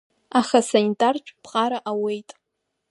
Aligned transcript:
Аха 0.39 0.57
асанитартә 0.61 1.31
ԥҟара 1.43 1.79
ауеит… 1.91 2.29